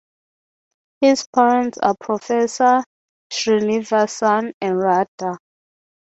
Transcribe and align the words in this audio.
His 1.01 1.27
parents 1.27 1.77
are 1.77 1.95
professor 1.95 2.83
Srinivasan 3.31 4.51
and 4.59 4.79
Radha. 4.79 5.37